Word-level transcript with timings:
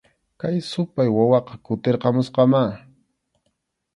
Kay 0.39 0.55
supay 0.71 1.09
wawaqa 1.15 1.53
kutirqamusqamá 1.65 2.61